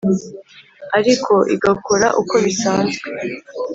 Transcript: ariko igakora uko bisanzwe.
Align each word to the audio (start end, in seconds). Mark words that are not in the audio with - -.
ariko 0.97 1.33
igakora 1.55 2.07
uko 2.21 2.35
bisanzwe. 2.45 3.07